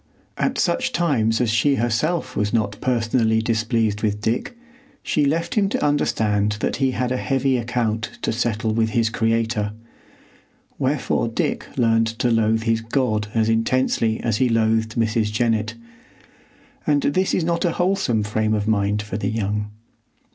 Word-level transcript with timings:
At 0.35 0.57
such 0.57 0.93
times 0.93 1.39
as 1.39 1.51
she 1.51 1.75
herself 1.75 2.35
was 2.35 2.51
not 2.51 2.75
personally 2.81 3.39
displeased 3.39 4.01
with 4.01 4.19
Dick, 4.19 4.57
she 5.03 5.25
left 5.25 5.53
him 5.53 5.69
to 5.69 5.85
understand 5.85 6.53
that 6.53 6.77
he 6.77 6.89
had 6.93 7.11
a 7.11 7.17
heavy 7.17 7.55
account 7.55 8.17
to 8.23 8.31
settle 8.31 8.73
with 8.73 8.89
his 8.97 9.11
Creator; 9.11 9.73
wherefore 10.79 11.27
Dick 11.27 11.67
learned 11.77 12.07
to 12.17 12.31
loathe 12.31 12.63
his 12.63 12.81
God 12.81 13.27
as 13.35 13.47
intensely 13.47 14.19
as 14.21 14.37
he 14.37 14.49
loathed 14.49 14.95
Mrs. 14.95 15.31
Jennett; 15.31 15.75
and 16.87 17.03
this 17.03 17.35
is 17.35 17.43
not 17.43 17.63
a 17.63 17.73
wholesome 17.73 18.23
frame 18.23 18.55
of 18.55 18.67
mind 18.67 19.03
for 19.03 19.17
the 19.17 19.29
young. 19.29 19.69